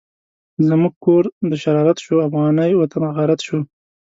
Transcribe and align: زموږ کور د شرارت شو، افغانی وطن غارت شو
زموږ 0.67 0.93
کور 1.05 1.23
د 1.49 1.51
شرارت 1.63 1.97
شو، 2.05 2.15
افغانی 2.27 2.71
وطن 2.75 3.03
غارت 3.15 3.39
شو 3.47 3.59